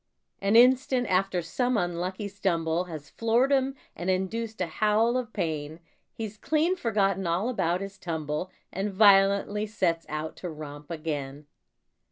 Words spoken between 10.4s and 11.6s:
romp again.